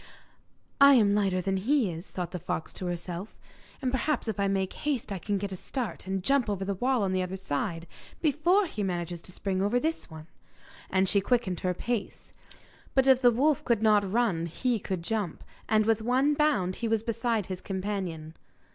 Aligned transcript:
'I 0.79 0.95
am 0.95 1.13
lighter 1.13 1.41
than 1.41 1.57
he 1.57 1.91
is,' 1.91 2.09
thought 2.09 2.31
the 2.31 2.39
fox 2.39 2.73
to 2.73 2.87
herself, 2.87 3.37
'and 3.83 3.91
perhaps 3.91 4.27
if 4.27 4.39
I 4.39 4.47
make 4.47 4.73
haste 4.73 5.11
I 5.11 5.19
can 5.19 5.37
get 5.37 5.51
a 5.51 5.55
start, 5.55 6.07
and 6.07 6.23
jump 6.23 6.49
over 6.49 6.65
the 6.65 6.73
wall 6.73 7.03
on 7.03 7.13
the 7.13 7.21
other 7.21 7.35
side 7.35 7.85
before 8.19 8.65
he 8.65 8.81
manages 8.81 9.21
to 9.21 9.31
spring 9.31 9.61
over 9.61 9.79
this 9.79 10.09
one.' 10.09 10.25
And 10.89 11.07
she 11.07 11.21
quickened 11.21 11.59
her 11.59 11.75
pace. 11.75 12.33
But 12.95 13.07
if 13.07 13.21
the 13.21 13.29
wolf 13.29 13.63
could 13.63 13.83
not 13.83 14.11
run 14.11 14.47
he 14.47 14.79
could 14.79 15.03
jump, 15.03 15.43
and 15.69 15.85
with 15.85 16.01
one 16.01 16.33
bound 16.33 16.77
he 16.77 16.87
was 16.87 17.03
beside 17.03 17.45
his 17.45 17.61
companion. 17.61 18.33